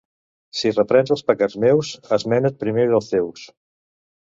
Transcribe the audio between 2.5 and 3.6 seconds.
primer dels teus.